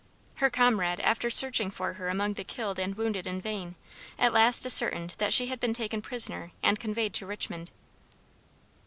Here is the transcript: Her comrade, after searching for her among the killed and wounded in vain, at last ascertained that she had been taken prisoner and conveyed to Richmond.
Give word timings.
Her 0.37 0.49
comrade, 0.49 0.99
after 0.99 1.29
searching 1.29 1.69
for 1.69 1.93
her 1.93 2.09
among 2.09 2.33
the 2.33 2.43
killed 2.43 2.79
and 2.79 2.95
wounded 2.95 3.27
in 3.27 3.39
vain, 3.39 3.75
at 4.17 4.33
last 4.33 4.65
ascertained 4.65 5.13
that 5.19 5.31
she 5.31 5.45
had 5.45 5.59
been 5.59 5.75
taken 5.75 6.01
prisoner 6.01 6.53
and 6.63 6.79
conveyed 6.79 7.13
to 7.13 7.27
Richmond. 7.27 7.69